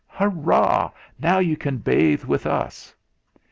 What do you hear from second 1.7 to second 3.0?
bathe with us."